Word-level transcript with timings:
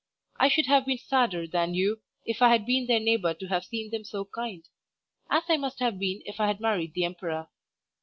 I 0.39 0.47
should 0.47 0.65
have 0.65 0.87
been 0.87 0.97
sadder 0.97 1.45
than 1.45 1.75
you 1.75 2.01
if 2.25 2.41
I 2.41 2.49
had 2.49 2.65
been 2.65 2.87
their 2.87 2.99
neighbour 2.99 3.35
to 3.35 3.47
have 3.49 3.65
seen 3.65 3.91
them 3.91 4.03
so 4.03 4.25
kind; 4.25 4.67
as 5.29 5.43
I 5.47 5.57
must 5.57 5.77
have 5.77 5.99
been 5.99 6.23
if 6.25 6.39
I 6.39 6.47
had 6.47 6.59
married 6.59 6.95
the 6.95 7.05
Emperor. 7.05 7.49